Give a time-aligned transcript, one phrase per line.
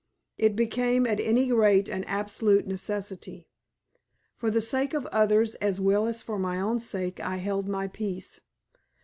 [0.39, 3.47] It became at any rate an absolute necessity.
[4.35, 7.87] For the sake of others as well as for my own sake I held my
[7.87, 8.39] peace.